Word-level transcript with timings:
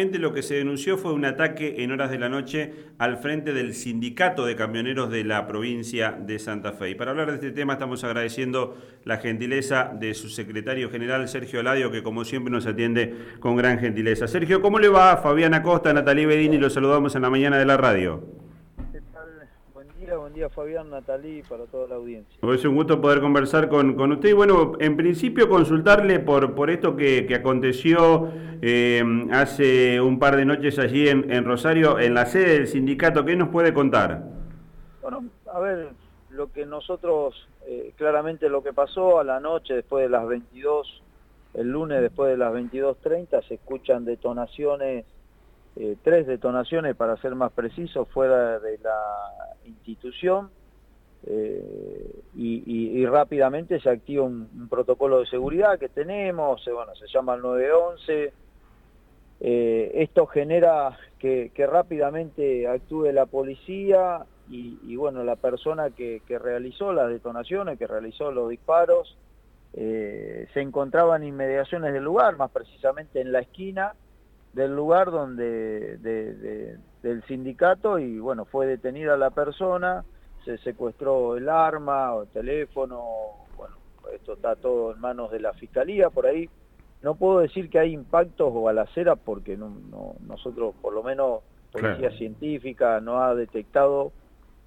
Lo 0.00 0.32
que 0.32 0.40
se 0.40 0.54
denunció 0.54 0.96
fue 0.96 1.12
un 1.12 1.26
ataque 1.26 1.84
en 1.84 1.92
horas 1.92 2.10
de 2.10 2.18
la 2.18 2.30
noche 2.30 2.72
al 2.96 3.18
frente 3.18 3.52
del 3.52 3.74
sindicato 3.74 4.46
de 4.46 4.56
camioneros 4.56 5.10
de 5.10 5.24
la 5.24 5.46
provincia 5.46 6.12
de 6.18 6.38
Santa 6.38 6.72
Fe. 6.72 6.88
Y 6.88 6.94
para 6.94 7.10
hablar 7.10 7.28
de 7.28 7.34
este 7.34 7.50
tema 7.50 7.74
estamos 7.74 8.02
agradeciendo 8.02 8.78
la 9.04 9.18
gentileza 9.18 9.92
de 9.94 10.14
su 10.14 10.30
secretario 10.30 10.88
general, 10.88 11.28
Sergio 11.28 11.60
Aladio, 11.60 11.90
que 11.90 12.02
como 12.02 12.24
siempre 12.24 12.50
nos 12.50 12.64
atiende 12.64 13.14
con 13.40 13.56
gran 13.56 13.78
gentileza. 13.78 14.26
Sergio, 14.26 14.62
¿cómo 14.62 14.78
le 14.78 14.88
va? 14.88 15.18
Fabián 15.18 15.52
Acosta, 15.52 15.92
Natalie 15.92 16.24
Bedini, 16.24 16.56
los 16.56 16.72
saludamos 16.72 17.14
en 17.14 17.20
la 17.20 17.28
mañana 17.28 17.58
de 17.58 17.66
la 17.66 17.76
radio 17.76 18.49
día 20.40 20.48
Fabián, 20.48 20.88
Natalí, 20.88 21.42
para 21.42 21.66
toda 21.66 21.86
la 21.86 21.96
audiencia. 21.96 22.38
Es 22.54 22.64
un 22.64 22.74
gusto 22.74 22.98
poder 22.98 23.20
conversar 23.20 23.68
con, 23.68 24.00
usted 24.10 24.30
y 24.30 24.32
bueno, 24.32 24.72
en 24.80 24.96
principio 24.96 25.50
consultarle 25.50 26.18
por, 26.18 26.54
por 26.54 26.70
esto 26.70 26.96
que, 26.96 27.28
aconteció 27.34 28.30
eh, 28.62 29.02
hace 29.32 30.00
un 30.00 30.18
par 30.18 30.36
de 30.36 30.46
noches 30.46 30.78
allí 30.78 31.10
en, 31.10 31.44
Rosario, 31.44 31.98
en 31.98 32.14
la 32.14 32.24
sede 32.24 32.54
del 32.54 32.68
sindicato, 32.68 33.22
¿qué 33.22 33.36
nos 33.36 33.50
puede 33.50 33.74
contar? 33.74 34.22
Bueno, 35.02 35.24
a 35.52 35.60
ver, 35.60 35.90
lo 36.30 36.50
que 36.50 36.64
nosotros, 36.64 37.46
eh, 37.66 37.92
claramente 37.96 38.48
lo 38.48 38.62
que 38.62 38.72
pasó 38.72 39.20
a 39.20 39.24
la 39.24 39.40
noche 39.40 39.74
después 39.74 40.04
de 40.04 40.08
las 40.08 40.26
22, 40.26 41.02
el 41.52 41.68
lunes 41.68 42.00
después 42.00 42.30
de 42.30 42.38
las 42.38 42.50
22.30, 42.54 43.46
se 43.46 43.54
escuchan 43.54 44.06
detonaciones 44.06 45.04
eh, 45.76 45.96
tres 46.02 46.26
detonaciones, 46.26 46.96
para 46.96 47.16
ser 47.18 47.34
más 47.34 47.52
preciso, 47.52 48.04
fuera 48.06 48.58
de 48.58 48.78
la 48.78 49.49
institución 49.78 50.50
eh, 51.26 52.22
y, 52.34 53.04
rápidamente 53.06 53.80
se 53.80 53.90
activa 53.90 54.24
un, 54.24 54.68
protocolo 54.70 55.20
de 55.20 55.26
seguridad 55.26 55.78
que 55.78 55.88
tenemos, 55.88 56.66
eh, 56.66 56.72
bueno, 56.72 56.94
se 56.94 57.06
llama 57.08 57.34
el 57.34 57.42
911. 57.42 58.32
esto 59.40 60.26
genera 60.26 60.98
que, 61.18 61.50
rápidamente 61.56 62.66
actúe 62.68 63.12
la 63.12 63.26
policía 63.26 64.24
y, 64.48 64.96
bueno, 64.96 65.22
la 65.22 65.36
persona 65.36 65.90
que, 65.90 66.22
que, 66.26 66.38
realizó 66.38 66.92
las 66.92 67.08
detonaciones, 67.08 67.78
que 67.78 67.86
realizó 67.86 68.32
los 68.32 68.50
disparos, 68.50 69.16
se 69.72 70.60
encontraba 70.60 71.16
en 71.16 71.24
inmediaciones 71.24 71.92
del 71.92 72.02
lugar, 72.02 72.36
más 72.36 72.50
precisamente 72.50 73.20
en 73.20 73.30
la 73.30 73.40
esquina, 73.40 73.94
del 74.52 74.74
lugar 74.74 75.10
donde 75.10 75.98
del 77.02 77.22
sindicato 77.24 77.98
y 77.98 78.18
bueno 78.18 78.44
fue 78.44 78.66
detenida 78.66 79.16
la 79.16 79.30
persona 79.30 80.04
se 80.44 80.58
secuestró 80.58 81.36
el 81.36 81.48
arma 81.48 82.14
o 82.14 82.22
el 82.22 82.28
teléfono 82.28 83.02
bueno 83.56 83.76
esto 84.14 84.34
está 84.34 84.56
todo 84.56 84.92
en 84.92 85.00
manos 85.00 85.30
de 85.30 85.40
la 85.40 85.52
fiscalía 85.54 86.10
por 86.10 86.26
ahí 86.26 86.48
no 87.02 87.14
puedo 87.14 87.40
decir 87.40 87.70
que 87.70 87.78
hay 87.78 87.92
impactos 87.92 88.52
o 88.54 88.62
balaceras 88.62 89.18
porque 89.24 89.56
no, 89.56 89.74
nosotros 90.26 90.74
por 90.82 90.92
lo 90.92 91.02
menos 91.02 91.40
policía 91.72 92.10
científica 92.12 93.00
no 93.00 93.22
ha 93.22 93.34
detectado 93.34 94.12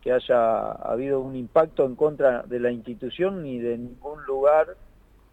que 0.01 0.11
haya 0.11 0.71
habido 0.71 1.21
un 1.21 1.35
impacto 1.35 1.85
en 1.85 1.95
contra 1.95 2.43
de 2.43 2.59
la 2.59 2.71
institución 2.71 3.43
ni 3.43 3.59
de 3.59 3.77
ningún 3.77 4.25
lugar 4.25 4.75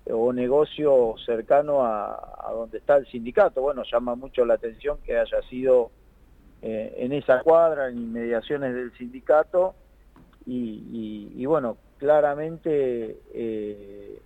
o 0.09 0.33
negocio 0.33 1.15
cercano 1.25 1.85
a, 1.85 2.51
donde 2.53 2.79
está 2.79 2.97
el 2.97 3.07
sindicato. 3.07 3.61
Bueno, 3.61 3.83
llama 3.91 4.15
mucho 4.15 4.45
la 4.45 4.55
atención 4.55 4.99
que 5.05 5.19
haya 5.19 5.43
sido 5.49 5.91
eh, 6.63 6.95
en 6.99 7.13
esa 7.13 7.41
cuadra, 7.41 7.89
en 7.89 7.99
inmediaciones 7.99 8.75
del 8.75 8.93
sindicato, 8.93 9.75
y, 10.47 11.45
bueno, 11.47 11.77
claramente 11.99 13.21
eh, 13.33 14.21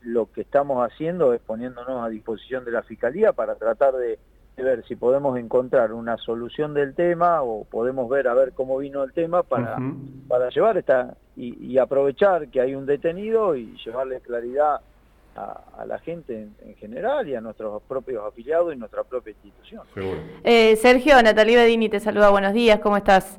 lo 0.00 0.32
que 0.32 0.40
estamos 0.40 0.82
haciendo 0.88 1.34
es 1.34 1.40
poniéndonos 1.40 2.02
a 2.02 2.08
disposición 2.08 2.64
de 2.64 2.70
la 2.70 2.82
Fiscalía 2.82 3.32
para 3.32 3.56
tratar 3.56 3.94
de, 3.94 4.18
ver 4.56 4.84
si 4.88 4.96
podemos 4.96 5.38
encontrar 5.38 5.92
una 5.92 6.16
solución 6.16 6.74
del 6.74 6.94
tema 6.94 7.42
o 7.42 7.64
podemos 7.64 8.08
ver 8.08 8.26
a 8.26 8.34
ver 8.34 8.54
cómo 8.54 8.78
vino 8.78 9.04
el 9.04 9.12
tema 9.12 9.44
para, 9.44 9.78
para 10.26 10.48
llevar 10.48 10.76
esta 10.78 11.16
y 11.36 11.78
aprovechar 11.78 12.48
que 12.48 12.60
hay 12.60 12.74
un 12.74 12.84
detenido 12.84 13.54
y 13.54 13.76
llevarle 13.84 14.20
claridad 14.20 14.80
a, 15.38 15.84
la 15.86 15.98
gente 15.98 16.48
en, 16.60 16.76
general 16.76 17.28
y 17.28 17.34
a 17.34 17.40
nuestros 17.40 17.82
propios 17.82 18.24
afiliados 18.26 18.74
y 18.74 18.76
nuestra 18.76 19.04
propia 19.04 19.32
institución. 19.32 19.82
Eh, 20.44 20.76
Sergio, 20.76 21.22
Natalia 21.22 21.62
Bedini 21.62 21.88
te 21.88 22.00
saluda, 22.00 22.30
buenos 22.30 22.52
días, 22.52 22.80
¿cómo 22.80 22.96
estás? 22.96 23.38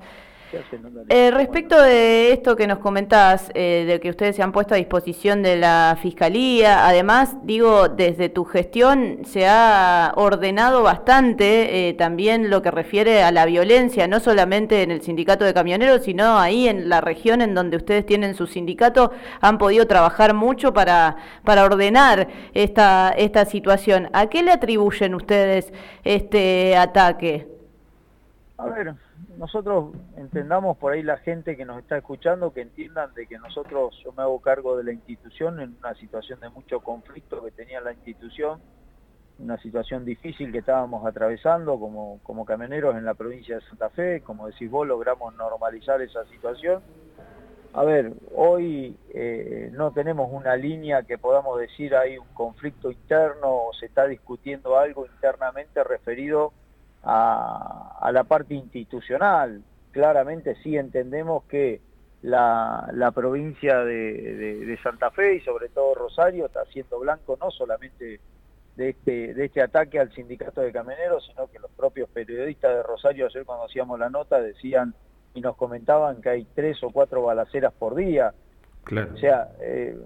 Eh, 1.10 1.32
respecto 1.32 1.80
de 1.80 2.32
esto 2.32 2.56
que 2.56 2.66
nos 2.66 2.80
comentabas, 2.80 3.52
eh, 3.54 3.86
de 3.88 4.00
que 4.00 4.10
ustedes 4.10 4.36
se 4.36 4.42
han 4.42 4.52
puesto 4.52 4.74
a 4.74 4.78
disposición 4.78 5.44
de 5.44 5.58
la 5.58 5.98
Fiscalía, 6.02 6.88
además, 6.88 7.36
digo, 7.44 7.88
desde 7.88 8.30
tu 8.30 8.46
gestión 8.46 9.20
se 9.26 9.48
ha 9.48 10.12
ordenado 10.16 10.82
bastante 10.82 11.90
eh, 11.90 11.94
también 11.94 12.50
lo 12.50 12.62
que 12.62 12.72
refiere 12.72 13.22
a 13.22 13.32
la 13.32 13.46
violencia, 13.46 14.08
no 14.08 14.20
solamente 14.20 14.82
en 14.82 14.92
el 14.92 15.02
sindicato 15.02 15.46
de 15.46 15.54
camioneros, 15.54 16.04
sino 16.04 16.40
ahí 16.40 16.68
en 16.68 16.90
la 16.90 17.02
región 17.02 17.42
en 17.42 17.54
donde 17.54 17.78
ustedes 17.78 18.06
tienen 18.06 18.34
su 18.34 18.48
sindicato, 18.48 19.12
han 19.42 19.58
podido 19.58 19.86
trabajar 19.86 20.34
mucho 20.34 20.74
para, 20.74 21.18
para 21.44 21.64
ordenar 21.64 22.28
esta, 22.54 23.14
esta 23.16 23.46
situación. 23.46 24.10
¿A 24.14 24.28
qué 24.28 24.42
le 24.42 24.52
atribuyen 24.52 25.14
ustedes 25.14 25.72
este 26.04 26.76
ataque? 26.76 27.48
A 28.58 28.66
ver, 28.66 28.96
nosotros 29.40 29.94
entendamos 30.18 30.76
por 30.78 30.92
ahí 30.92 31.02
la 31.02 31.16
gente 31.18 31.56
que 31.56 31.64
nos 31.64 31.80
está 31.80 31.98
escuchando, 31.98 32.52
que 32.52 32.60
entiendan 32.60 33.14
de 33.14 33.26
que 33.26 33.38
nosotros, 33.38 33.98
yo 34.04 34.12
me 34.12 34.22
hago 34.22 34.42
cargo 34.42 34.76
de 34.76 34.84
la 34.84 34.92
institución 34.92 35.62
en 35.62 35.78
una 35.80 35.96
situación 35.96 36.42
de 36.42 36.50
mucho 36.50 36.82
conflicto 36.82 37.42
que 37.42 37.52
tenía 37.52 37.80
la 37.80 37.94
institución, 37.94 38.60
una 39.40 39.58
situación 39.62 40.04
difícil 40.04 40.52
que 40.52 40.58
estábamos 40.58 41.06
atravesando 41.08 41.80
como, 41.80 42.20
como 42.24 42.44
camioneros 42.44 42.98
en 42.98 43.06
la 43.06 43.14
provincia 43.14 43.56
de 43.56 43.62
Santa 43.62 43.90
Fe, 43.92 44.20
como 44.20 44.46
decís 44.48 44.70
vos, 44.70 44.86
logramos 44.86 45.34
normalizar 45.36 46.02
esa 46.02 46.26
situación. 46.26 46.82
A 47.72 47.86
ver, 47.86 48.12
hoy 48.36 48.98
eh, 49.14 49.70
no 49.72 49.94
tenemos 49.94 50.28
una 50.34 50.58
línea 50.58 51.04
que 51.04 51.18
podamos 51.18 51.58
decir 51.62 51.96
hay 51.96 52.18
un 52.18 52.28
conflicto 52.34 52.92
interno 52.92 53.68
o 53.68 53.74
se 53.74 53.86
está 53.86 54.06
discutiendo 54.06 54.78
algo 54.78 55.06
internamente 55.06 55.82
referido 55.86 56.52
a, 57.04 58.10
la 58.12 58.24
parte 58.24 58.54
institucional. 58.54 59.62
Claramente 59.92 60.56
sí 60.64 60.78
entendemos 60.78 61.44
que 61.46 61.82
la, 62.22 62.90
la 62.94 63.12
provincia 63.12 63.80
de, 63.84 64.78
Santa 64.84 65.12
Fe 65.12 65.36
y 65.36 65.42
sobre 65.42 65.70
todo 65.70 65.96
Rosario 65.96 66.46
está 66.46 66.66
siendo 66.66 67.00
blanco 67.00 67.38
no 67.40 67.50
solamente 67.52 68.20
de 68.76 68.90
este, 68.90 69.34
de 69.34 69.46
este 69.46 69.62
ataque 69.62 70.00
al 70.00 70.14
sindicato 70.14 70.62
de 70.62 70.72
camioneros, 70.72 71.26
sino 71.26 71.48
que 71.48 71.60
los 71.60 71.72
propios 71.72 72.10
periodistas 72.10 72.76
de 72.76 72.84
Rosario 72.84 73.26
ayer 73.26 73.46
cuando 73.46 73.66
hacíamos 73.66 74.00
la 74.00 74.10
nota 74.10 74.40
decían 74.40 74.94
y 75.34 75.42
nos 75.42 75.56
comentaban 75.56 76.22
que 76.22 76.30
hay 76.30 76.48
tres 76.56 76.82
o 76.84 76.92
cuatro 76.92 77.24
balaceras 77.24 77.74
por 77.74 77.96
día. 77.96 78.34
O 79.14 79.18
sea, 79.18 79.50
eh, 79.62 79.98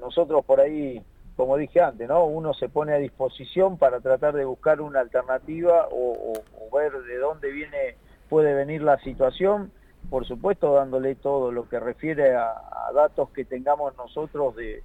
nosotros 0.00 0.44
por 0.44 0.60
ahí 0.60 1.02
como 1.36 1.56
dije 1.56 1.80
antes, 1.80 2.08
¿no? 2.08 2.24
Uno 2.26 2.54
se 2.54 2.68
pone 2.68 2.92
a 2.92 2.98
disposición 2.98 3.76
para 3.76 4.00
tratar 4.00 4.34
de 4.34 4.44
buscar 4.44 4.80
una 4.80 5.00
alternativa 5.00 5.88
o, 5.90 6.32
ver 6.72 6.92
de 6.92 7.18
dónde 7.18 7.50
viene, 7.52 7.96
puede 8.28 8.52
venir 8.54 8.82
la 8.82 8.98
situación, 8.98 9.70
por 10.10 10.26
supuesto 10.26 10.74
dándole 10.74 11.14
todo 11.14 11.52
lo 11.52 11.68
que 11.68 11.78
refiere 11.78 12.34
a, 12.34 12.54
datos 12.92 13.30
que 13.30 13.44
tengamos 13.44 13.96
nosotros 13.96 14.54
de, 14.54 14.82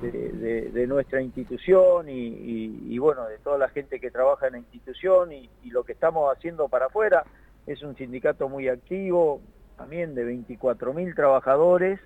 de, 0.00 0.86
nuestra 0.86 1.20
institución 1.20 2.06
y, 2.08 2.98
bueno, 2.98 3.26
de 3.26 3.38
toda 3.38 3.58
la 3.58 3.68
gente 3.68 4.00
que 4.00 4.10
trabaja 4.10 4.46
en 4.46 4.54
la 4.54 4.58
institución 4.58 5.32
y, 5.32 5.50
y 5.62 5.70
lo 5.70 5.84
que 5.84 5.92
estamos 5.92 6.34
haciendo 6.34 6.68
para 6.68 6.86
afuera. 6.86 7.24
Es 7.66 7.82
un 7.82 7.96
sindicato 7.96 8.48
muy 8.48 8.68
activo, 8.68 9.40
también 9.76 10.14
de 10.14 10.24
24.000 10.24 11.14
trabajadores, 11.14 12.00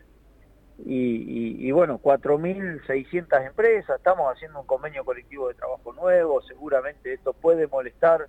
y, 0.85 1.67
y, 1.67 1.71
bueno, 1.73 2.01
4.600 2.03 3.47
empresas, 3.47 3.97
estamos 3.97 4.33
haciendo 4.33 4.61
un 4.61 4.67
convenio 4.67 5.05
colectivo 5.05 5.49
de 5.49 5.55
trabajo 5.55 5.93
nuevo, 5.93 6.41
seguramente 6.43 7.13
esto 7.13 7.33
puede 7.33 7.67
molestar 7.67 8.29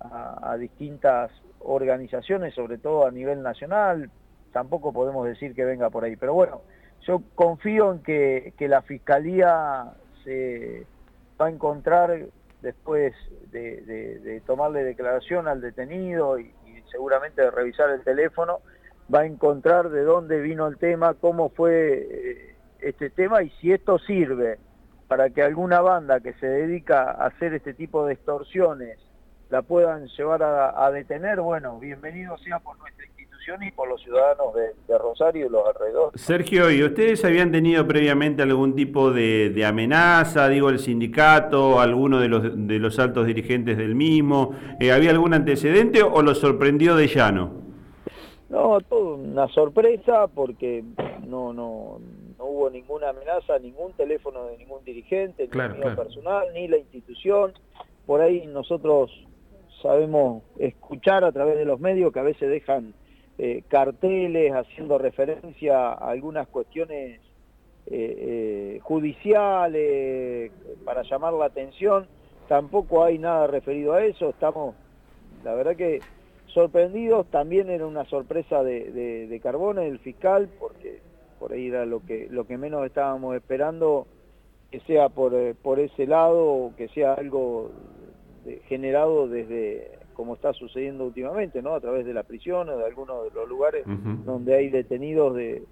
a, 0.00 0.56
distintas 0.58 1.30
organizaciones, 1.60 2.54
sobre 2.54 2.78
todo 2.78 3.06
a 3.06 3.10
nivel 3.10 3.42
nacional, 3.42 4.10
tampoco 4.52 4.92
podemos 4.92 5.26
decir 5.26 5.54
que 5.54 5.64
venga 5.64 5.90
por 5.90 6.04
ahí, 6.04 6.16
pero 6.16 6.34
bueno, 6.34 6.62
yo 7.06 7.22
confío 7.34 7.92
en 7.92 8.02
que, 8.02 8.54
la 8.60 8.82
Fiscalía 8.82 9.92
se 10.24 10.86
va 11.40 11.46
a 11.46 11.50
encontrar 11.50 12.26
después 12.60 13.14
de, 13.50 14.42
tomarle 14.46 14.84
declaración 14.84 15.48
al 15.48 15.60
detenido 15.60 16.38
y 16.38 16.52
seguramente 16.90 17.42
de 17.42 17.50
revisar 17.50 17.90
el 17.90 18.02
teléfono, 18.02 18.60
va 19.12 19.20
a 19.20 19.26
encontrar 19.26 19.90
de 19.90 20.02
dónde 20.02 20.40
vino 20.40 20.66
el 20.66 20.78
tema, 20.78 21.14
cómo 21.14 21.50
fue 21.50 22.08
eh, 22.10 22.56
este 22.80 23.10
tema 23.10 23.42
y 23.42 23.50
si 23.60 23.72
esto 23.72 23.98
sirve 23.98 24.58
para 25.08 25.30
que 25.30 25.42
alguna 25.42 25.80
banda 25.80 26.20
que 26.20 26.32
se 26.34 26.46
dedica 26.46 27.10
a 27.10 27.26
hacer 27.26 27.54
este 27.54 27.74
tipo 27.74 28.06
de 28.06 28.14
extorsiones 28.14 28.98
la 29.50 29.62
puedan 29.62 30.08
llevar 30.08 30.42
a, 30.42 30.90
detener, 30.90 31.40
bueno, 31.40 31.78
bienvenido 31.78 32.36
sea 32.38 32.58
por 32.58 32.76
nuestra 32.78 33.04
institución 33.06 33.62
y 33.62 33.70
por 33.70 33.88
los 33.88 34.02
ciudadanos 34.02 34.46
de, 34.54 34.98
Rosario 34.98 35.46
y 35.46 35.48
los 35.48 35.62
alrededores. 35.66 36.20
Sergio, 36.20 36.70
¿y 36.70 36.82
ustedes 36.82 37.24
habían 37.24 37.52
tenido 37.52 37.86
previamente 37.86 38.42
algún 38.42 38.74
tipo 38.74 39.12
de, 39.12 39.64
amenaza, 39.64 40.48
digo, 40.48 40.70
el 40.70 40.78
sindicato, 40.78 41.78
alguno 41.78 42.18
de 42.18 42.28
los, 42.28 42.66
de 42.66 42.78
los 42.78 42.98
altos 42.98 43.26
dirigentes 43.26 43.76
del 43.76 43.94
mismo? 43.94 44.56
Eh, 44.80 44.90
¿Había 44.90 45.10
algún 45.10 45.34
antecedente 45.34 46.02
o 46.02 46.22
lo 46.22 46.34
sorprendió 46.34 46.96
de 46.96 47.06
llano? 47.06 47.63
No, 48.48 48.80
todo 48.82 49.14
una 49.14 49.48
sorpresa 49.48 50.26
porque 50.28 50.84
no, 51.26 51.52
no, 51.52 51.98
no 52.38 52.44
hubo 52.44 52.70
ninguna 52.70 53.08
amenaza, 53.08 53.58
ningún 53.58 53.92
teléfono 53.92 54.46
de 54.46 54.58
ningún 54.58 54.84
dirigente, 54.84 55.48
ni 55.52 55.78
mío 55.78 55.96
personal, 55.96 56.46
ni 56.52 56.68
la 56.68 56.76
institución. 56.76 57.52
Por 58.06 58.20
ahí 58.20 58.46
nosotros 58.46 59.10
sabemos 59.80 60.42
escuchar 60.58 61.24
a 61.24 61.32
través 61.32 61.56
de 61.56 61.64
los 61.64 61.80
medios 61.80 62.12
que 62.12 62.20
a 62.20 62.24
veces 62.24 62.50
dejan 62.50 62.94
eh, 63.38 63.62
carteles 63.68 64.52
haciendo 64.52 64.98
referencia 64.98 65.88
a 65.88 66.10
algunas 66.10 66.46
cuestiones 66.48 67.20
eh, 67.86 68.76
eh, 68.76 68.80
judiciales 68.82 70.52
para 70.84 71.02
llamar 71.02 71.32
la 71.32 71.46
atención. 71.46 72.06
Tampoco 72.48 73.04
hay 73.04 73.18
nada 73.18 73.46
referido 73.46 73.94
a 73.94 74.04
eso. 74.04 74.30
Estamos, 74.30 74.74
la 75.42 75.54
verdad 75.54 75.76
que 75.76 76.00
sorprendidos. 76.54 77.26
También 77.30 77.68
era 77.68 77.86
una 77.86 78.04
sorpresa 78.06 78.62
de, 78.62 78.90
de, 78.92 79.26
de 79.26 79.40
Carbone, 79.40 79.86
el 79.86 79.98
fiscal, 79.98 80.48
porque 80.58 81.00
por 81.38 81.52
ahí 81.52 81.66
era 81.66 81.84
lo 81.84 82.00
que, 82.00 82.28
lo 82.30 82.46
que 82.46 82.56
menos 82.56 82.86
estábamos 82.86 83.36
esperando 83.36 84.06
que 84.70 84.80
sea 84.80 85.08
por, 85.08 85.34
por 85.56 85.78
ese 85.78 86.06
lado 86.06 86.72
que 86.76 86.88
sea 86.88 87.14
algo 87.14 87.70
generado 88.66 89.28
desde 89.28 89.90
como 90.14 90.34
está 90.34 90.52
sucediendo 90.52 91.04
últimamente, 91.04 91.60
¿no? 91.60 91.74
A 91.74 91.80
través 91.80 92.06
de 92.06 92.14
la 92.14 92.22
prisión 92.22 92.68
o 92.68 92.78
de 92.78 92.84
algunos 92.84 93.24
de 93.24 93.30
los 93.30 93.48
lugares 93.48 93.84
donde 94.24 94.54
hay 94.54 94.70
detenidos 94.70 95.34
de, 95.34 95.64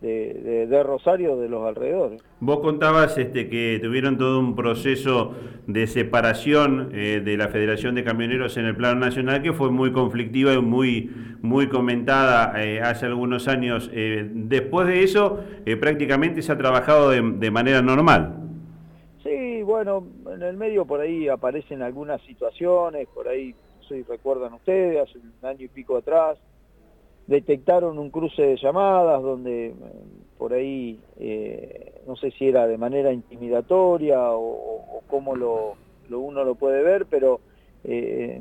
de, 0.00 0.66
de, 0.66 0.82
Rosario 0.82 1.36
de 1.36 1.48
los 1.48 1.66
alrededores. 1.66 2.22
Vos 2.40 2.60
contabas 2.60 3.16
este, 3.18 3.48
que 3.48 3.80
tuvieron 3.82 4.18
todo 4.18 4.38
un 4.38 4.54
proceso 4.54 5.34
de 5.66 5.86
separación 5.86 6.90
eh, 6.92 7.20
de 7.24 7.36
la 7.36 7.48
Federación 7.48 7.94
de 7.94 8.04
Camioneros 8.04 8.56
en 8.56 8.66
el 8.66 8.76
plano 8.76 9.00
nacional 9.00 9.42
que 9.42 9.52
fue 9.52 9.70
muy 9.70 9.92
conflictiva 9.92 10.52
y 10.52 10.60
muy, 10.60 11.10
muy 11.40 11.68
comentada 11.68 12.62
eh, 12.62 12.80
hace 12.80 13.06
algunos 13.06 13.48
años. 13.48 13.90
Eh, 13.92 14.28
después 14.32 14.86
de 14.86 15.02
eso, 15.02 15.40
prácticamente 15.80 16.42
se 16.42 16.52
ha 16.52 16.58
trabajado 16.58 17.10
de, 17.10 17.22
de 17.22 17.50
manera 17.50 17.82
normal. 17.82 18.36
Sí, 19.22 19.62
bueno, 19.62 20.06
en 20.32 20.42
el 20.42 20.56
medio 20.56 20.84
por 20.84 21.00
ahí 21.00 21.28
aparecen 21.28 21.82
algunas 21.82 22.20
situaciones, 22.22 23.08
por 23.08 23.26
ahí, 23.26 23.54
si 23.88 24.02
recuerdan 24.02 24.52
ustedes, 24.54 25.08
hace 25.08 25.18
un 25.18 25.32
año 25.42 25.64
y 25.64 25.68
pico 25.68 25.96
atrás, 25.96 26.38
detectaron 27.26 27.98
un 27.98 28.10
cruce 28.10 28.42
de 28.42 28.56
llamadas 28.56 29.22
donde 29.22 29.74
por 30.38 30.52
ahí, 30.52 31.00
eh, 31.18 32.02
no 32.06 32.16
sé 32.16 32.30
si 32.32 32.48
era 32.48 32.66
de 32.66 32.78
manera 32.78 33.12
intimidatoria 33.12 34.18
o, 34.32 35.02
cómo 35.08 35.36
lo, 35.36 35.76
uno 36.10 36.44
lo 36.44 36.54
puede 36.56 36.82
ver, 36.82 37.06
pero 37.06 37.40
eh, 37.84 38.40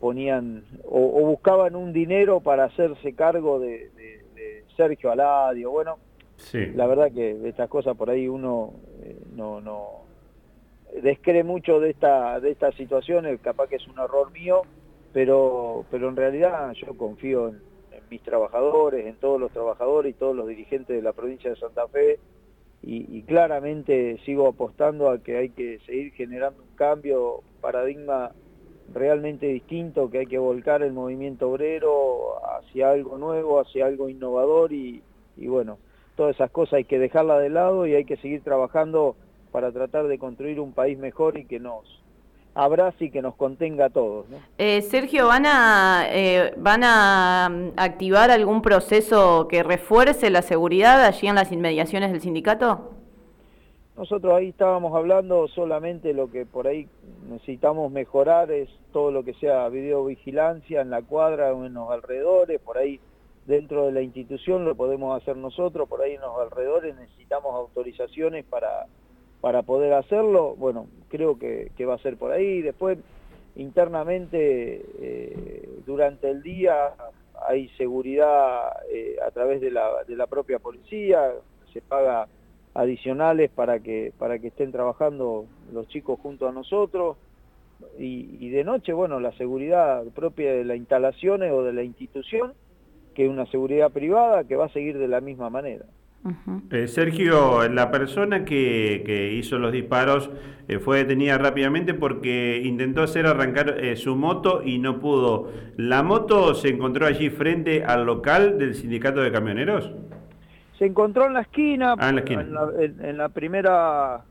ponían 0.00 0.64
o, 0.84 1.00
buscaban 1.26 1.76
un 1.76 1.92
dinero 1.92 2.40
para 2.40 2.64
hacerse 2.64 3.14
cargo 3.14 3.58
de, 3.58 3.90
Sergio 4.76 5.10
Aladio. 5.10 5.70
Bueno, 5.70 5.96
la 6.74 6.86
verdad 6.86 7.10
que 7.10 7.48
estas 7.48 7.70
cosas 7.70 7.96
por 7.96 8.10
ahí 8.10 8.28
uno 8.28 8.74
eh, 9.02 9.16
no, 9.34 9.62
no 9.62 10.02
descree 11.02 11.44
mucho 11.44 11.80
de 11.80 11.90
esta 11.90 12.38
de 12.40 12.50
estas 12.50 12.74
situaciones, 12.74 13.40
capaz 13.40 13.68
que 13.68 13.76
es 13.76 13.88
un 13.88 13.98
error 13.98 14.30
mío, 14.32 14.62
pero 15.14 15.86
pero 15.90 16.10
en 16.10 16.16
realidad 16.16 16.72
yo 16.74 16.94
confío 16.94 17.48
en 17.48 17.60
mis 18.10 18.22
trabajadores, 18.22 19.06
en 19.06 19.16
todos 19.16 19.40
los 19.40 19.50
trabajadores 19.52 20.10
y 20.10 20.18
todos 20.18 20.36
los 20.36 20.46
dirigentes 20.48 20.96
de 20.96 21.02
la 21.02 21.12
provincia 21.12 21.50
de 21.50 21.56
Santa 21.56 21.86
Fe. 21.88 22.18
Y, 22.82 23.22
claramente 23.22 24.18
sigo 24.24 24.46
apostando 24.46 25.10
a 25.10 25.18
que 25.18 25.36
hay 25.36 25.48
que 25.48 25.80
seguir 25.86 26.12
generando 26.12 26.62
un 26.62 26.76
cambio, 26.76 27.42
paradigma 27.60 28.30
realmente 28.94 29.46
distinto, 29.46 30.08
que 30.08 30.18
hay 30.18 30.26
que 30.26 30.38
volcar 30.38 30.82
el 30.82 30.92
movimiento 30.92 31.50
obrero 31.50 32.34
hacia 32.46 32.90
algo 32.90 33.18
nuevo, 33.18 33.58
hacia 33.58 33.86
algo 33.86 34.08
innovador 34.08 34.72
y, 34.72 35.02
bueno, 35.36 35.78
todas 36.14 36.36
esas 36.36 36.50
cosas 36.52 36.74
hay 36.74 36.84
que 36.84 37.00
dejarlas 37.00 37.40
de 37.40 37.50
lado 37.50 37.86
y 37.86 37.94
hay 37.94 38.04
que 38.04 38.18
seguir 38.18 38.42
trabajando 38.42 39.16
para 39.50 39.72
tratar 39.72 40.06
de 40.06 40.18
construir 40.18 40.60
un 40.60 40.72
país 40.72 40.96
mejor 40.96 41.38
y 41.38 41.46
que 41.46 41.58
nos 41.58 42.02
abrace 42.56 43.04
y 43.04 43.10
que 43.10 43.22
nos 43.22 43.34
contenga 43.34 43.86
a 43.86 43.90
todos. 43.90 44.26
Eh, 44.56 44.80
Sergio, 44.82 45.26
¿van 45.26 45.44
a, 45.46 46.06
eh, 46.10 46.54
¿van 46.56 46.82
a 46.84 47.48
mm, 47.50 47.72
activar 47.76 48.30
algún 48.30 48.62
proceso 48.62 49.46
que 49.46 49.62
refuerce 49.62 50.30
la 50.30 50.42
seguridad 50.42 51.04
allí 51.04 51.28
en 51.28 51.34
las 51.34 51.52
inmediaciones 51.52 52.10
del 52.12 52.22
sindicato? 52.22 52.92
Nosotros 53.96 54.34
ahí 54.34 54.48
estábamos 54.48 54.94
hablando 54.94 55.48
solamente 55.48 56.12
lo 56.12 56.30
que 56.30 56.44
por 56.44 56.66
ahí 56.66 56.88
necesitamos 57.30 57.90
mejorar 57.92 58.50
es 58.50 58.68
todo 58.92 59.10
lo 59.10 59.22
que 59.22 59.34
sea 59.34 59.68
videovigilancia 59.68 60.80
en 60.80 60.90
la 60.90 61.02
cuadra 61.02 61.52
o 61.52 61.64
en 61.64 61.74
los 61.74 61.90
alrededores, 61.90 62.60
por 62.60 62.78
ahí 62.78 63.00
dentro 63.46 63.86
de 63.86 63.92
la 63.92 64.02
institución 64.02 64.64
lo 64.64 64.74
podemos 64.74 65.20
hacer 65.20 65.36
nosotros, 65.36 65.88
por 65.88 66.02
ahí 66.02 66.14
en 66.14 66.20
los 66.20 66.38
alrededores 66.38 66.94
necesitamos 66.96 67.54
autorizaciones 67.54 68.44
para 68.44 68.86
para 69.40 69.62
poder 69.62 69.92
hacerlo, 69.92 70.56
bueno, 70.56 70.86
creo 71.08 71.38
que, 71.38 71.70
va 71.86 71.94
a 71.94 71.98
ser 71.98 72.16
por 72.16 72.32
ahí. 72.32 72.62
Después, 72.62 72.98
internamente, 73.54 74.84
eh, 75.00 75.68
durante 75.86 76.30
el 76.30 76.42
día 76.42 76.94
hay 77.48 77.68
seguridad 77.70 78.72
eh, 78.90 79.16
a 79.26 79.30
través 79.30 79.60
de 79.60 79.70
la, 79.70 80.26
propia 80.28 80.58
policía, 80.58 81.32
se 81.72 81.80
paga 81.80 82.28
adicionales 82.74 83.50
para 83.50 83.80
que, 83.80 84.12
para 84.18 84.38
que 84.38 84.48
estén 84.48 84.72
trabajando 84.72 85.46
los 85.72 85.86
chicos 85.88 86.18
junto 86.20 86.48
a 86.48 86.52
nosotros. 86.52 87.16
Y, 87.98 88.36
y 88.40 88.48
de 88.50 88.64
noche, 88.64 88.94
bueno, 88.94 89.20
la 89.20 89.32
seguridad 89.32 90.02
propia 90.14 90.52
de 90.52 90.64
las 90.64 90.78
instalaciones 90.78 91.52
o 91.52 91.62
de 91.62 91.74
la 91.74 91.82
institución, 91.82 92.54
que 93.14 93.26
es 93.26 93.30
una 93.30 93.46
seguridad 93.46 93.90
privada 93.90 94.44
que 94.44 94.56
va 94.56 94.66
a 94.66 94.72
seguir 94.72 94.98
de 94.98 95.08
la 95.08 95.20
misma 95.20 95.50
manera. 95.50 95.84
Eh, 96.70 96.88
Sergio, 96.88 97.68
la 97.68 97.90
persona 97.90 98.44
que, 98.44 99.32
hizo 99.34 99.58
los 99.58 99.72
disparos 99.72 100.30
eh, 100.68 100.78
fue 100.78 100.98
detenida 100.98 101.38
rápidamente 101.38 101.94
porque 101.94 102.60
intentó 102.64 103.02
hacer 103.02 103.26
arrancar 103.26 103.76
eh, 103.78 103.96
su 103.96 104.16
moto 104.16 104.62
y 104.64 104.78
no 104.78 104.98
pudo. 104.98 105.50
¿La 105.76 106.02
moto 106.02 106.54
se 106.54 106.68
encontró 106.68 107.06
allí 107.06 107.30
frente 107.30 107.84
al 107.84 108.04
local 108.06 108.58
del 108.58 108.74
sindicato 108.74 109.20
de 109.20 109.30
camioneros? 109.30 109.92
Se 110.78 110.86
encontró 110.86 111.26
en 111.26 111.34
la 111.34 111.42
esquina, 111.42 111.94
ah, 111.98 112.08
en, 112.08 112.14
la, 112.16 112.20
esquina. 112.20 112.46
En, 113.02 113.16
la, 113.16 113.28
primera 113.28 114.24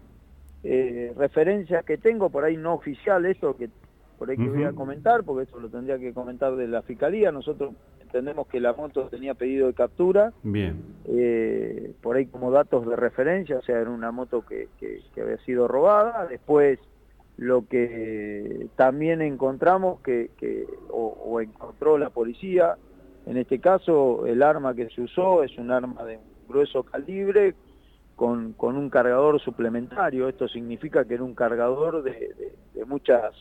referencia 0.63 1.83
que 1.83 1.97
tengo, 1.97 2.29
por 2.29 2.43
ahí 2.43 2.57
no 2.57 2.73
oficial, 2.73 3.25
eso 3.25 3.55
que 3.55 3.69
por 4.17 4.29
ahí 4.29 4.37
que 4.37 4.49
voy 4.49 4.63
a 4.63 4.73
comentar, 4.73 5.23
porque 5.23 5.43
eso 5.43 5.59
lo 5.59 5.69
tendría 5.69 5.99
que 5.99 6.13
comentar 6.13 6.55
de 6.55 6.67
la 6.67 6.81
Fiscalía. 6.81 7.31
Nosotros 7.31 7.73
entendemos 8.01 8.47
que 8.47 8.59
la 8.61 8.73
moto 8.73 9.07
tenía 9.09 9.33
pedido 9.33 9.67
de 9.67 9.73
captura. 9.73 10.31
Bien. 10.43 10.81
Eh, 11.05 11.93
por 12.01 12.15
ahí 12.15 12.27
como 12.27 12.51
datos 12.51 12.87
de 12.87 12.95
referencia, 12.95 13.57
o 13.57 13.61
sea, 13.61 13.79
era 13.79 13.89
una 13.89 14.11
moto 14.11 14.45
que, 14.45 14.69
que, 14.79 15.21
había 15.21 15.37
sido 15.39 15.67
robada. 15.67 16.25
Después 16.27 16.79
lo 17.37 17.67
que 17.67 18.67
también 18.77 19.21
encontramos 19.21 19.99
que, 20.01 20.31
que 20.37 20.65
o, 20.89 21.41
encontró 21.41 21.97
la 21.97 22.09
policía, 22.09 22.77
en 23.25 23.37
este 23.37 23.59
caso 23.59 24.25
el 24.25 24.43
arma 24.43 24.73
que 24.73 24.89
se 24.89 25.01
usó 25.01 25.43
es 25.43 25.57
un 25.57 25.71
arma 25.71 26.05
de 26.05 26.19
grueso 26.47 26.83
calibre 26.83 27.53
con, 28.15 28.53
con 28.53 28.77
un 28.77 28.89
cargador 28.89 29.41
suplementario. 29.41 30.29
Esto 30.29 30.47
significa 30.47 31.03
que 31.03 31.15
era 31.15 31.23
un 31.23 31.35
cargador 31.35 32.01
de, 32.01 32.33
de 32.73 32.85
muchas 32.85 33.33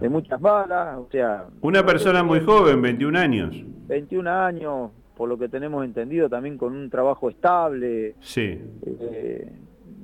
de 0.00 0.08
muchas 0.08 0.40
balas, 0.40 0.98
o 0.98 1.08
sea... 1.10 1.46
Una 1.60 1.84
persona 1.84 2.22
muy 2.22 2.40
joven, 2.40 2.80
21 2.80 3.18
años. 3.18 3.56
21 3.88 4.30
años, 4.30 4.90
por 5.16 5.28
lo 5.28 5.38
que 5.38 5.48
tenemos 5.48 5.84
entendido, 5.84 6.28
también 6.28 6.56
con 6.56 6.74
un 6.74 6.90
trabajo 6.90 7.28
estable. 7.28 8.14
Sí. 8.20 8.58
Eh, 8.86 9.52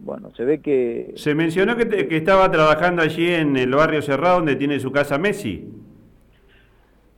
bueno, 0.03 0.31
se 0.35 0.45
ve 0.45 0.61
que... 0.61 1.13
Se 1.17 1.35
mencionó 1.35 1.77
que, 1.77 1.89
que, 2.09 2.17
estaba 2.17 2.51
trabajando 2.51 3.03
allí 3.03 3.33
en 3.33 3.57
el 3.57 3.75
barrio 3.75 4.03
cerrado 4.03 4.37
donde 4.37 4.57
tiene 4.57 4.79
su 4.79 4.93
casa 4.93 5.19
Messi. 5.19 5.69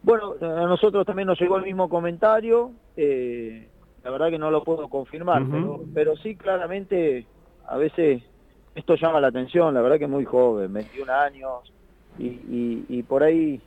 Bueno, 0.02 0.34
a 0.40 0.66
nosotros 0.66 1.06
también 1.06 1.26
nos 1.26 1.40
llegó 1.40 1.56
el 1.56 1.64
mismo 1.64 1.88
comentario, 1.88 2.72
eh, 2.94 3.68
la 4.04 4.10
verdad 4.10 4.28
que 4.28 4.38
no 4.38 4.50
lo 4.50 4.62
puedo 4.62 4.88
confirmar, 4.88 5.42
pero, 5.50 5.82
pero 5.94 6.14
sí 6.16 6.36
claramente 6.36 7.26
a 7.66 7.78
veces 7.78 8.22
esto 8.74 8.96
llama 8.96 9.18
la 9.18 9.28
atención, 9.28 9.72
la 9.72 9.80
verdad 9.80 9.96
que 9.96 10.04
es 10.04 10.10
muy 10.10 10.26
joven, 10.26 10.74
21 10.74 11.10
años, 11.10 11.72
y, 12.18 12.84
y, 12.88 13.02
por 13.02 13.22
ahí 13.22 13.60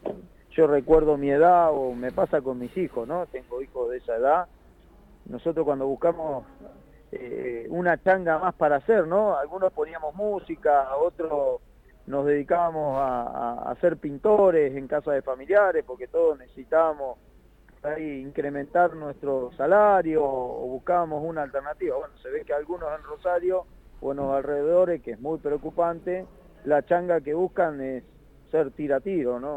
yo 0.51 0.67
recuerdo 0.67 1.17
mi 1.17 1.29
edad 1.29 1.69
o 1.71 1.93
me 1.93 2.11
pasa 2.11 2.41
con 2.41 2.59
mis 2.59 2.75
hijos, 2.77 3.07
¿no? 3.07 3.25
Tengo 3.27 3.61
hijos 3.61 3.89
de 3.89 3.97
esa 3.97 4.15
edad. 4.15 4.47
Nosotros 5.25 5.65
cuando 5.65 5.85
buscamos 5.85 6.45
eh, 7.11 7.67
una 7.69 8.01
changa 8.01 8.39
más 8.39 8.53
para 8.55 8.77
hacer, 8.77 9.07
¿no? 9.07 9.37
Algunos 9.37 9.71
poníamos 9.73 10.15
música, 10.15 10.95
otros 10.95 11.61
nos 12.05 12.25
dedicábamos 12.25 12.97
a, 12.99 13.75
ser 13.81 13.97
pintores 13.97 14.75
en 14.75 14.87
casa 14.87 15.11
de 15.11 15.21
familiares 15.21 15.83
porque 15.85 16.07
todos 16.07 16.39
necesitábamos 16.39 17.17
ahí, 17.83 18.21
incrementar 18.21 18.95
nuestro 18.95 19.51
salario 19.57 20.23
o 20.23 20.67
buscábamos 20.67 21.21
una 21.23 21.43
alternativa. 21.43 21.97
Bueno, 21.97 22.17
se 22.23 22.29
ve 22.29 22.43
que 22.45 22.53
algunos 22.53 22.89
en 22.97 23.03
Rosario 23.03 23.65
o 23.99 24.11
en 24.11 24.17
los 24.17 24.33
alrededores, 24.33 25.01
que 25.01 25.11
es 25.11 25.19
muy 25.19 25.37
preocupante, 25.39 26.25
la 26.63 26.85
changa 26.85 27.19
que 27.21 27.33
buscan 27.33 27.81
es 27.81 28.03
ser 28.51 28.71
tira 28.71 28.99
tiro, 28.99 29.39
¿no? 29.39 29.55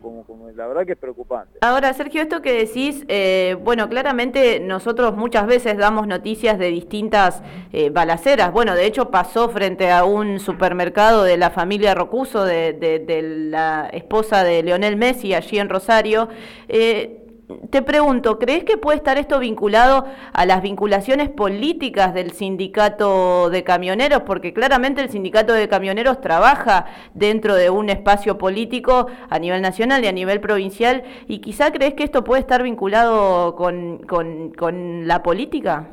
como, 0.00 0.24
como, 0.24 0.50
la 0.50 0.66
verdad 0.66 0.86
que 0.86 0.92
es 0.92 0.98
preocupante. 0.98 1.58
Ahora, 1.60 1.92
Sergio, 1.92 2.22
esto 2.22 2.42
que 2.42 2.52
decís, 2.52 3.04
eh, 3.08 3.56
bueno, 3.62 3.88
claramente 3.88 4.60
nosotros 4.60 5.16
muchas 5.16 5.46
veces 5.46 5.76
damos 5.76 6.06
noticias 6.06 6.58
de 6.58 6.68
distintas 6.68 7.42
eh, 7.72 7.90
balaceras. 7.90 8.52
Bueno, 8.52 8.74
de 8.74 8.86
hecho 8.86 9.10
pasó 9.10 9.48
frente 9.48 9.90
a 9.90 10.04
un 10.04 10.38
supermercado 10.40 11.24
de 11.24 11.36
la 11.36 11.50
familia 11.50 11.94
Rocuso, 11.94 12.44
de, 12.44 12.72
de, 12.72 13.22
la 13.50 13.88
esposa 13.92 14.44
de 14.44 14.62
Leonel 14.62 14.96
Messi, 14.96 15.34
allí 15.34 15.58
en 15.58 15.68
Rosario. 15.68 16.28
Eh, 16.68 17.25
te 17.70 17.80
pregunto, 17.80 18.40
¿crees 18.40 18.64
que 18.64 18.76
puede 18.76 18.96
estar 18.96 19.18
esto 19.18 19.38
vinculado 19.38 20.04
a 20.32 20.46
las 20.46 20.62
vinculaciones 20.62 21.28
políticas 21.28 22.12
del 22.12 22.32
sindicato 22.32 23.50
de 23.50 23.62
camioneros? 23.62 24.22
Porque 24.22 24.52
claramente 24.52 25.00
el 25.00 25.10
sindicato 25.10 25.52
de 25.52 25.68
camioneros 25.68 26.20
trabaja 26.20 26.86
dentro 27.14 27.54
de 27.54 27.70
un 27.70 27.88
espacio 27.88 28.36
político 28.36 29.06
a 29.30 29.38
nivel 29.38 29.62
nacional 29.62 30.02
y 30.02 30.08
a 30.08 30.12
nivel 30.12 30.40
provincial, 30.40 31.04
y 31.28 31.38
quizá 31.38 31.70
crees 31.70 31.94
que 31.94 32.02
esto 32.02 32.24
puede 32.24 32.40
estar 32.40 32.64
vinculado 32.64 33.54
con, 33.54 33.98
con, 33.98 35.06
la 35.06 35.22
política. 35.22 35.86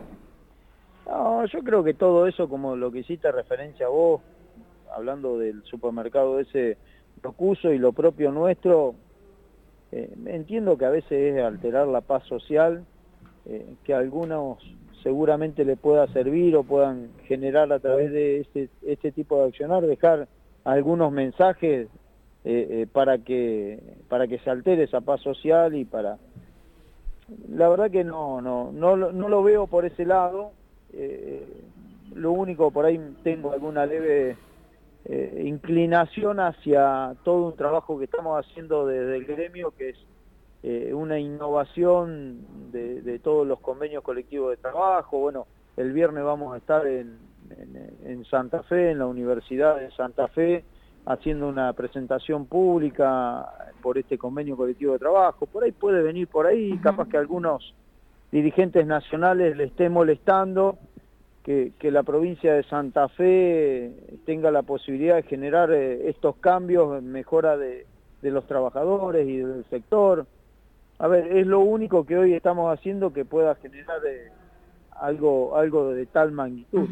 No, 1.06 1.46
yo 1.46 1.60
creo 1.60 1.84
que 1.84 1.94
todo 1.94 2.26
eso, 2.26 2.50
como 2.50 2.76
lo 2.76 2.92
que 2.92 3.00
hiciste 3.00 3.32
referencia 3.32 3.86
a 3.86 3.90
vos, 3.90 4.22
hablando 4.96 5.38
del 5.38 5.64
supermercado 5.66 6.40
ese 6.40 6.78
Rocuso 7.22 7.72
y 7.72 7.78
lo 7.78 7.94
propio 7.94 8.32
nuestro, 8.32 8.96
eh, 9.96 10.10
entiendo 10.26 10.76
que 10.76 10.86
a 10.86 10.90
veces 10.90 11.36
es 11.36 11.44
alterar 11.44 11.88
la 11.88 12.02
paz 12.02 12.24
social, 12.24 12.84
eh, 13.46 13.76
que 13.84 13.94
a 13.94 14.00
algunos 14.00 14.58
seguramente 15.04 15.64
le 15.66 15.76
pueda 15.76 16.08
servir 16.08 16.56
o 16.56 16.64
puedan 16.64 17.10
generar 17.26 17.72
a 17.72 17.78
través 17.78 18.12
de 18.12 18.40
este, 18.40 18.70
este 18.82 19.12
tipo 19.12 19.38
de 19.38 19.50
accionar, 19.50 19.86
dejar 19.86 20.28
algunos 20.64 21.12
mensajes 21.12 21.90
eh, 22.44 22.88
para, 22.92 23.20
que, 23.20 23.80
para 24.10 24.28
que 24.28 24.40
se 24.40 24.50
altere 24.50 24.84
esa 24.84 25.02
paz 25.02 25.22
social 25.22 25.76
y 25.76 25.86
para... 25.86 26.18
La 27.50 27.70
verdad 27.70 27.92
que 27.92 28.04
no, 28.04 28.42
no, 28.42 28.72
no, 28.72 28.96
no 28.96 29.30
lo 29.30 29.44
veo 29.44 29.68
por 29.68 29.86
ese 29.86 30.06
lado, 30.06 30.52
lo 32.14 32.32
único 32.32 32.70
por 32.72 32.86
ahí 32.86 33.00
tengo 33.24 33.54
alguna 33.54 33.86
leve 33.86 34.38
eh, 35.06 35.44
inclinación 35.46 36.40
hacia 36.40 37.16
todo 37.24 37.48
un 37.48 37.56
trabajo 37.58 38.00
que 38.00 38.06
estamos 38.06 38.40
haciendo 38.40 38.88
desde 38.88 39.18
el 39.18 39.26
gremio, 39.26 39.72
que 39.72 39.90
es 39.90 39.98
eh, 40.64 40.94
una 40.94 41.20
innovación 41.20 42.72
de, 42.72 43.20
todos 43.20 43.46
los 43.46 43.60
convenios 43.60 44.02
colectivos 44.02 44.52
de 44.52 44.58
trabajo. 44.58 45.20
Bueno, 45.20 45.46
el 45.76 45.92
viernes 45.92 46.24
vamos 46.24 46.54
a 46.54 46.58
estar 46.58 46.88
en, 46.88 47.18
en, 48.06 48.24
Santa 48.26 48.64
Fe, 48.64 48.92
en 48.92 49.00
la 49.00 49.06
Universidad 49.06 49.78
de 49.78 49.92
Santa 49.92 50.30
Fe, 50.30 50.64
haciendo 51.06 51.50
una 51.50 51.74
presentación 51.74 52.46
pública 52.46 53.46
por 53.82 53.98
este 53.98 54.18
convenio 54.18 54.56
colectivo 54.56 54.94
de 54.94 55.00
trabajo. 55.00 55.46
Por 55.48 55.66
ahí 55.66 55.74
puede 55.74 56.02
venir 56.02 56.30
por 56.30 56.48
ahí, 56.48 56.78
capaz 56.78 57.10
que 57.10 57.18
algunos 57.18 57.74
dirigentes 58.32 58.88
nacionales 58.88 59.58
le 59.58 59.66
estén 59.66 59.92
molestando 59.92 60.78
que, 61.44 61.92
la 61.92 62.04
provincia 62.04 62.54
de 62.54 62.64
Santa 62.64 63.10
Fe 63.10 63.92
tenga 64.26 64.50
la 64.50 64.62
posibilidad 64.62 65.16
de 65.18 65.24
generar 65.24 65.72
eh, 65.72 66.10
estos 66.10 66.38
cambios 66.38 67.04
mejora 67.04 67.58
de, 67.58 67.86
los 68.22 68.48
trabajadores 68.48 69.28
y 69.28 69.38
del 69.38 69.66
sector. 69.70 70.26
A 70.98 71.08
ver, 71.10 71.36
es 71.36 71.46
lo 71.46 71.60
único 71.60 72.06
que 72.06 72.18
hoy 72.18 72.34
estamos 72.34 72.74
haciendo 72.74 73.12
que 73.12 73.26
pueda 73.26 73.56
generar 73.56 74.00
eh, 74.08 74.32
algo, 75.00 75.56
algo 75.58 75.94
de 75.94 76.06
tal 76.06 76.32
magnitud. 76.32 76.88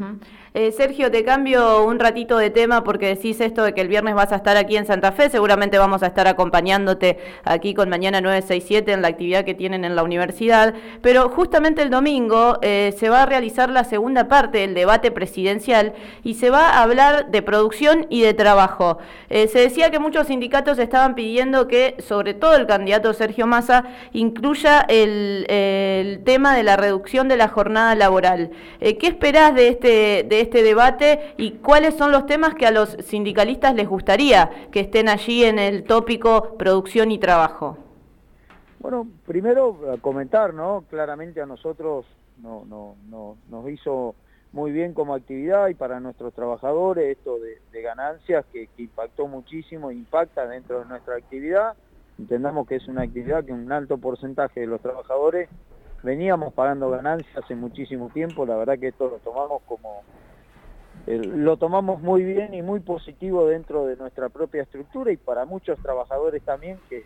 Eh, 0.53 0.71
Sergio, 0.71 1.09
te 1.11 1.23
cambio 1.23 1.85
un 1.85 1.99
ratito 1.99 2.37
de 2.37 2.49
tema 2.49 2.83
porque 2.83 3.07
decís 3.07 3.39
esto 3.39 3.63
de 3.63 3.73
que 3.73 3.81
el 3.81 3.87
viernes 3.87 4.15
vas 4.15 4.31
a 4.31 4.35
estar 4.35 4.57
aquí 4.57 4.75
en 4.75 4.85
Santa 4.85 5.11
Fe, 5.11 5.29
seguramente 5.29 5.77
vamos 5.77 6.03
a 6.03 6.07
estar 6.07 6.27
acompañándote 6.27 7.19
aquí 7.45 7.73
con 7.73 7.89
Mañana 7.89 8.19
967 8.19 8.91
en 8.91 9.01
la 9.01 9.07
actividad 9.07 9.45
que 9.45 9.53
tienen 9.53 9.85
en 9.85 9.95
la 9.95 10.03
universidad, 10.03 10.73
pero 11.01 11.29
justamente 11.29 11.81
el 11.81 11.89
domingo 11.89 12.59
eh, 12.61 12.93
se 12.97 13.09
va 13.09 13.23
a 13.23 13.25
realizar 13.25 13.69
la 13.69 13.83
segunda 13.83 14.27
parte 14.27 14.57
del 14.59 14.73
debate 14.73 15.11
presidencial 15.11 15.93
y 16.23 16.33
se 16.33 16.49
va 16.49 16.69
a 16.69 16.83
hablar 16.83 17.31
de 17.31 17.41
producción 17.41 18.07
y 18.09 18.21
de 18.21 18.33
trabajo. 18.33 18.97
Eh, 19.29 19.47
se 19.47 19.59
decía 19.59 19.89
que 19.89 19.99
muchos 19.99 20.27
sindicatos 20.27 20.79
estaban 20.79 21.15
pidiendo 21.15 21.67
que, 21.67 21.95
sobre 21.99 22.33
todo 22.33 22.55
el 22.55 22.67
candidato 22.67 23.13
Sergio 23.13 23.47
Massa, 23.47 23.85
incluya 24.11 24.81
el, 24.81 25.45
el 25.49 26.23
tema 26.23 26.55
de 26.55 26.63
la 26.63 26.75
reducción 26.75 27.27
de 27.27 27.37
la 27.37 27.47
jornada 27.47 27.90
laboral. 27.95 28.51
Eh, 28.79 28.97
¿Qué 28.97 29.07
esperás 29.07 29.55
de 29.55 29.67
este, 29.69 30.25
de 30.27 30.41
este 30.41 30.63
debate 30.63 31.33
y 31.37 31.51
cuáles 31.53 31.95
son 31.95 32.11
los 32.11 32.25
temas 32.25 32.55
que 32.55 32.65
a 32.65 32.71
los 32.71 32.97
sindicalistas 33.03 33.75
les 33.75 33.87
gustaría 33.87 34.69
que 34.71 34.81
estén 34.81 35.09
allí 35.09 35.43
en 35.43 35.59
el 35.59 35.83
tópico 35.83 36.57
producción 36.57 37.11
y 37.11 37.19
trabajo? 37.19 37.77
Bueno, 38.79 39.07
primero 39.27 39.77
comentar, 40.01 40.53
¿no? 40.53 40.83
Claramente 40.89 41.39
a 41.41 41.45
nosotros 41.45 42.05
no, 42.41 42.65
no, 42.65 42.95
no, 43.09 43.37
nos 43.49 43.69
hizo 43.69 44.15
muy 44.51 44.71
bien 44.71 44.93
como 44.93 45.13
actividad 45.13 45.67
y 45.69 45.75
para 45.75 45.99
nuestros 45.99 46.33
trabajadores 46.33 47.17
esto 47.17 47.37
de, 47.39 47.81
ganancias 47.81 48.45
que, 48.51 48.67
que, 48.75 48.83
impactó 48.83 49.27
muchísimo, 49.27 49.91
impacta 49.91 50.47
dentro 50.47 50.79
de 50.79 50.85
nuestra 50.85 51.15
actividad. 51.15 51.75
Entendamos 52.19 52.67
que 52.67 52.75
es 52.75 52.87
una 52.87 53.03
actividad 53.03 53.43
que 53.43 53.53
un 53.53 53.71
alto 53.71 53.97
porcentaje 53.97 54.61
de 54.61 54.67
los 54.67 54.81
trabajadores 54.81 55.49
veníamos 56.03 56.53
pagando 56.53 56.89
ganancias 56.89 57.37
hace 57.37 57.55
muchísimo 57.55 58.09
tiempo, 58.09 58.45
la 58.45 58.55
verdad 58.55 58.79
que 58.79 58.89
esto 58.89 59.07
lo 59.09 59.19
tomamos 59.19 59.61
como 59.63 60.03
lo 61.07 61.57
tomamos 61.57 62.01
muy 62.01 62.23
bien 62.23 62.53
y 62.53 62.61
muy 62.61 62.79
positivo 62.79 63.47
dentro 63.47 63.85
de 63.85 63.95
nuestra 63.95 64.29
propia 64.29 64.63
estructura 64.63 65.11
y 65.11 65.17
para 65.17 65.45
muchos 65.45 65.79
trabajadores 65.79 66.43
también 66.43 66.79
que, 66.89 67.03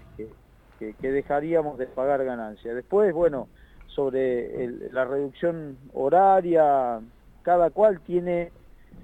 que, 0.80 1.12
dejaríamos 1.12 1.78
de 1.78 1.88
pagar 1.88 2.24
ganancias. 2.25 2.75
Después, 2.75 3.14
bueno, 3.14 3.48
sobre 3.88 4.68
la 4.92 5.06
reducción 5.06 5.78
horaria, 5.94 7.00
cada 7.44 7.70
cual 7.70 8.02
tiene 8.02 8.52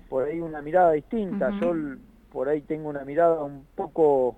por 0.09 0.25
ahí 0.25 0.41
una 0.41 0.61
mirada 0.61 0.91
distinta. 0.91 1.51
Yo 1.61 1.73
por 2.31 2.49
ahí 2.49 2.61
tengo 2.61 2.89
una 2.89 3.05
mirada 3.05 3.43
un 3.43 3.65
poco 3.75 4.35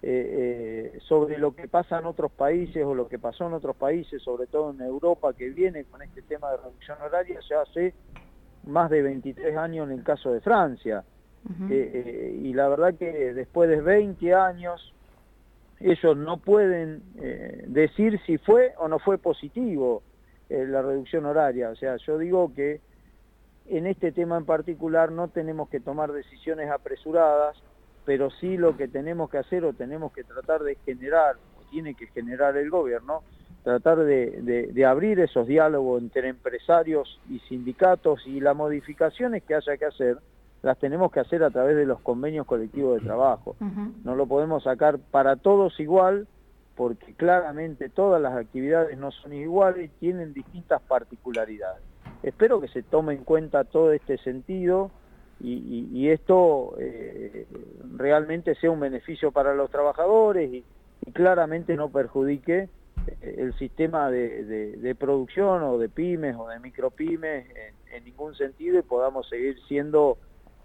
eh, 0.00 0.92
eh, 0.94 0.98
sobre 1.08 1.38
lo 1.38 1.56
que 1.56 1.66
pasa 1.66 1.98
en 1.98 2.06
otros 2.06 2.30
países 2.30 2.84
o 2.84 2.94
lo 2.94 3.08
que 3.08 3.18
pasó 3.18 3.48
en 3.48 3.54
otros 3.54 3.74
países, 3.74 4.22
sobre 4.22 4.46
todo 4.46 4.70
en 4.70 4.80
Europa, 4.80 5.32
que 5.32 5.50
viene 5.50 5.84
con 5.84 6.02
este 6.02 6.22
tema 6.22 6.52
de 6.52 6.58
reducción 6.58 7.02
horaria 7.02 7.40
ya 7.48 7.62
hace 7.62 7.94
más 8.64 8.90
de 8.90 9.02
23 9.02 9.56
años 9.56 9.90
en 9.90 9.98
el 9.98 10.04
caso 10.04 10.32
de 10.32 10.40
Francia. 10.40 11.04
Eh, 11.70 12.40
y 12.42 12.52
la 12.52 12.68
verdad 12.68 12.94
que 12.94 13.32
después 13.32 13.70
de 13.70 13.80
20 13.80 14.34
años 14.34 14.92
ellos 15.80 16.16
no 16.16 16.36
pueden 16.36 17.02
decir 17.68 18.20
si 18.26 18.38
fue 18.38 18.74
o 18.78 18.86
no 18.88 18.98
fue 18.98 19.18
positivo 19.18 20.02
la 20.48 20.82
reducción 20.82 21.24
horaria. 21.26 21.70
O 21.70 21.76
sea, 21.76 21.96
yo 21.96 22.18
digo 22.18 22.52
que 22.54 22.80
en 23.66 23.86
este 23.86 24.12
tema 24.12 24.36
en 24.36 24.44
particular 24.44 25.10
no 25.10 25.28
tenemos 25.28 25.68
que 25.68 25.80
tomar 25.80 26.12
decisiones 26.12 26.70
apresuradas, 26.70 27.56
pero 28.08 28.30
sí 28.30 28.56
lo 28.56 28.74
que 28.74 28.88
tenemos 28.88 29.28
que 29.28 29.36
hacer 29.36 29.66
o 29.66 29.74
tenemos 29.74 30.12
que 30.12 30.24
tratar 30.24 30.62
de 30.62 30.76
generar, 30.76 31.36
o 31.58 31.70
tiene 31.70 31.94
que 31.94 32.06
generar 32.06 32.56
el 32.56 32.70
gobierno, 32.70 33.22
tratar 33.62 33.98
de, 33.98 34.86
abrir 34.86 35.20
esos 35.20 35.46
diálogos 35.46 36.00
entre 36.00 36.28
empresarios 36.28 37.20
y 37.28 37.38
sindicatos 37.40 38.26
y 38.26 38.40
las 38.40 38.56
modificaciones 38.56 39.42
que 39.42 39.54
haya 39.54 39.76
que 39.76 39.84
hacer, 39.84 40.16
las 40.62 40.78
tenemos 40.78 41.12
que 41.12 41.20
hacer 41.20 41.42
a 41.42 41.50
través 41.50 41.76
de 41.76 41.84
los 41.84 42.00
convenios 42.00 42.46
colectivos 42.46 42.98
de 42.98 43.06
trabajo. 43.06 43.56
No 44.02 44.14
lo 44.14 44.24
podemos 44.24 44.62
sacar 44.62 44.98
para 44.98 45.36
todos 45.36 45.78
igual, 45.78 46.26
porque 46.76 47.12
claramente 47.12 47.90
todas 47.90 48.22
las 48.22 48.34
actividades 48.38 48.96
no 48.96 49.10
son 49.10 49.34
iguales 49.34 49.84
y 49.84 49.98
tienen 49.98 50.32
distintas 50.32 50.80
particularidades. 50.80 51.82
Espero 52.22 52.58
que 52.58 52.68
se 52.68 52.82
tome 52.82 53.12
en 53.12 53.24
cuenta 53.24 53.64
todo 53.64 53.92
este 53.92 54.16
sentido 54.16 54.92
y, 55.40 56.08
esto 56.08 56.74
eh, 56.78 57.46
realmente 57.96 58.54
sea 58.56 58.70
un 58.70 58.80
beneficio 58.80 59.30
para 59.30 59.54
los 59.54 59.70
trabajadores 59.70 60.52
y, 60.52 60.64
claramente 61.12 61.74
no 61.74 61.88
perjudique 61.88 62.68
eh, 63.06 63.34
el 63.38 63.54
sistema 63.54 64.10
de, 64.10 64.96
producción 64.98 65.62
o 65.62 65.78
de 65.78 65.88
pymes 65.88 66.36
o 66.36 66.48
de 66.48 66.58
micropymes 66.58 67.46
en, 67.92 68.04
ningún 68.04 68.34
sentido 68.34 68.78
y 68.78 68.82
podamos 68.82 69.28
seguir 69.28 69.58
siendo 69.66 70.18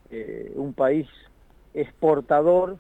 eh, 0.10 0.52
un 0.56 0.74
país 0.74 1.08
exportador 1.74 2.78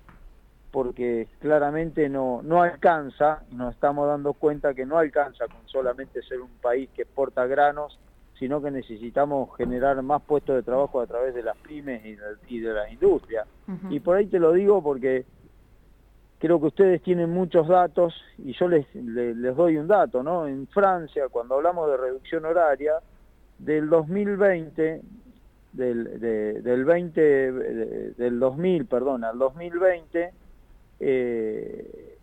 porque 0.72 1.28
claramente 1.40 2.10
no, 2.10 2.42
no 2.44 2.64
alcanza, 2.64 3.44
nos 3.52 3.76
estamos 3.76 4.08
dando 4.08 4.34
cuenta 4.34 4.74
que 4.74 4.86
no 4.86 4.98
alcanza 4.98 5.48
con 5.48 5.68
solamente 5.68 6.22
ser 6.24 6.42
un 6.42 6.52
país 6.62 6.90
que 6.96 7.04
exporta 7.04 7.46
granos 7.46 8.00
sino 8.40 8.62
que 8.62 8.72
necesitamos 8.72 9.56
generar 9.58 10.02
más 10.02 10.22
puestos 10.22 10.56
de 10.56 10.64
trabajo 10.64 11.00
a 11.00 11.08
través 11.08 11.34
de 11.34 11.44
las 11.44 11.56
pymes 11.58 12.04
y 12.48 12.60
de, 12.60 12.74
las 12.74 12.92
industrias. 12.92 13.48
Y 13.90 14.00
por 14.00 14.18
ahí 14.18 14.26
te 14.28 14.40
lo 14.40 14.52
digo 14.52 14.82
porque 14.82 15.26
creo 16.40 16.60
que 16.60 16.68
ustedes 16.68 17.02
tienen 17.02 17.30
muchos 17.30 17.68
datos 17.68 18.14
y 18.38 18.54
yo 18.54 18.68
les, 18.68 18.86
les, 18.94 19.56
doy 19.56 19.78
un 19.78 19.88
dato, 19.88 20.24
¿no? 20.24 20.46
En 20.48 20.68
Francia, 20.68 21.30
cuando 21.30 21.56
hablamos 21.56 21.90
de 21.90 21.96
reducción 21.96 22.44
horaria, 22.44 22.96
del 23.60 23.90
2020, 23.90 25.02
del, 25.72 26.20
del 26.20 26.86
20, 26.86 27.22
del 28.14 28.40
2000, 28.40 28.86
perdón, 28.88 29.24
al 29.24 29.38
2020, 29.38 30.34
eh, 31.00 32.18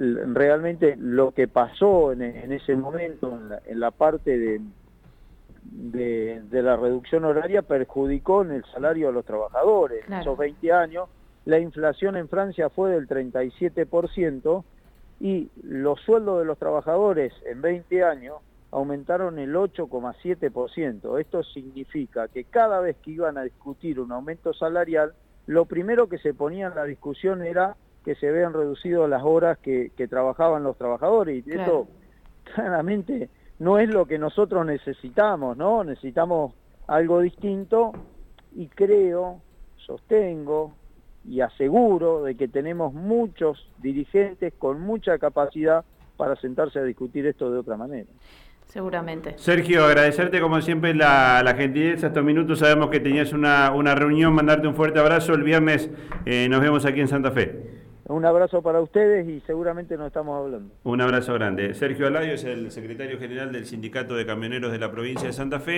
realmente 0.00 0.96
lo 0.98 1.32
que 1.32 1.46
pasó 1.46 2.12
en, 2.12 2.22
ese 2.22 2.74
momento 2.74 3.38
en 3.66 3.80
la, 3.80 3.90
parte 3.90 4.38
de, 4.38 4.60
de, 5.62 6.62
la 6.62 6.76
reducción 6.76 7.26
horaria 7.26 7.60
perjudicó 7.60 8.42
en 8.42 8.52
el 8.52 8.64
salario 8.72 9.08
de 9.08 9.12
los 9.12 9.26
trabajadores. 9.26 10.06
En 10.08 10.14
esos 10.14 10.38
20 10.38 10.72
años, 10.72 11.10
la 11.44 11.58
inflación 11.58 12.16
en 12.16 12.28
Francia 12.28 12.70
fue 12.70 12.92
del 12.92 13.06
37% 13.06 14.64
y 15.20 15.50
los 15.62 16.00
sueldos 16.00 16.38
de 16.38 16.46
los 16.46 16.58
trabajadores 16.58 17.34
en 17.44 17.60
20 17.60 18.02
años 18.02 18.36
aumentaron 18.70 19.38
el 19.38 19.54
8,7%. 19.54 21.20
Esto 21.20 21.42
significa 21.42 22.28
que 22.28 22.44
cada 22.44 22.80
vez 22.80 22.96
que 23.02 23.10
iban 23.10 23.36
a 23.36 23.42
discutir 23.42 24.00
un 24.00 24.12
aumento 24.12 24.54
salarial, 24.54 25.12
lo 25.46 25.66
primero 25.66 26.08
que 26.08 26.16
se 26.16 26.32
ponía 26.32 26.68
en 26.68 26.74
la 26.74 26.84
discusión 26.84 27.44
era 27.44 27.76
que 28.04 28.14
se 28.14 28.30
vean 28.30 28.52
reducido 28.52 29.06
las 29.08 29.22
horas 29.22 29.58
que, 29.58 29.90
trabajaban 30.08 30.62
los 30.62 30.76
trabajadores 30.76 31.46
y 31.46 31.50
eso 31.52 31.88
claramente 32.54 33.28
no 33.58 33.78
es 33.78 33.88
lo 33.88 34.06
que 34.06 34.18
nosotros 34.18 34.64
necesitamos, 34.64 35.56
¿no? 35.56 35.84
Necesitamos 35.84 36.54
algo 36.86 37.20
distinto 37.20 37.92
y 38.54 38.68
creo, 38.68 39.40
sostengo 39.76 40.72
y 41.24 41.42
aseguro 41.42 42.24
de 42.24 42.34
que 42.36 42.48
tenemos 42.48 42.94
muchos 42.94 43.70
dirigentes 43.78 44.54
con 44.58 44.80
mucha 44.80 45.18
capacidad 45.18 45.84
para 46.16 46.36
sentarse 46.36 46.78
a 46.78 46.82
discutir 46.82 47.26
esto 47.26 47.50
de 47.50 47.58
otra 47.58 47.76
manera. 47.76 48.08
Seguramente. 48.66 49.34
Sergio, 49.36 49.84
agradecerte 49.84 50.40
como 50.40 50.60
siempre 50.60 50.94
la, 50.94 51.42
la 51.42 51.54
gentileza, 51.54 52.06
estos 52.06 52.22
minutos, 52.22 52.60
sabemos 52.60 52.88
que 52.88 53.00
tenías 53.00 53.32
una, 53.32 53.72
una 53.72 53.96
reunión, 53.96 54.32
mandarte 54.32 54.68
un 54.68 54.76
fuerte 54.76 55.00
abrazo, 55.00 55.34
el 55.34 55.42
viernes 55.42 55.90
eh, 56.24 56.46
nos 56.48 56.60
vemos 56.60 56.86
aquí 56.86 57.00
en 57.00 57.08
Santa 57.08 57.32
Fe. 57.32 57.79
Un 58.10 58.24
abrazo 58.24 58.60
para 58.60 58.80
ustedes 58.80 59.28
y 59.28 59.40
seguramente 59.46 59.96
nos 59.96 60.08
estamos 60.08 60.36
hablando. 60.36 60.74
Un 60.82 61.00
abrazo 61.00 61.32
grande. 61.34 61.74
Sergio 61.74 62.08
Aladio 62.08 62.34
es 62.34 62.42
el 62.42 62.72
secretario 62.72 63.20
general 63.20 63.52
del 63.52 63.66
Sindicato 63.66 64.16
de 64.16 64.26
Camioneros 64.26 64.72
de 64.72 64.78
la 64.80 64.90
provincia 64.90 65.28
de 65.28 65.32
Santa 65.32 65.60
Fe. 65.60 65.68